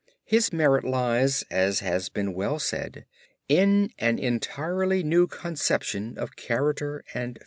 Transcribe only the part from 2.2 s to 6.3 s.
well said, in 'an entirely new conception